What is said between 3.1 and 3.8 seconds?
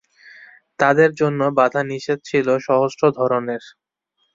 ধরনের।